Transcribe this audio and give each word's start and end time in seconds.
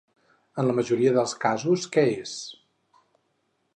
En 0.61 0.67
la 0.69 0.75
majoria 0.77 1.11
dels 1.17 1.35
casos 1.45 1.85
que 1.97 2.07
és. 2.15 2.33